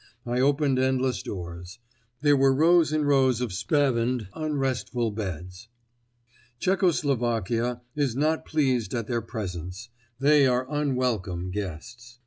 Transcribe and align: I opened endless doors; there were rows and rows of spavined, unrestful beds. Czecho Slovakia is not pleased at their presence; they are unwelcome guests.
I 0.25 0.39
opened 0.39 0.79
endless 0.79 1.21
doors; 1.21 1.77
there 2.21 2.35
were 2.35 2.55
rows 2.55 2.91
and 2.91 3.05
rows 3.07 3.39
of 3.39 3.53
spavined, 3.53 4.29
unrestful 4.33 5.11
beds. 5.11 5.67
Czecho 6.59 6.89
Slovakia 6.91 7.83
is 7.95 8.15
not 8.15 8.43
pleased 8.43 8.95
at 8.95 9.05
their 9.05 9.21
presence; 9.21 9.89
they 10.19 10.47
are 10.47 10.65
unwelcome 10.71 11.51
guests. 11.51 12.17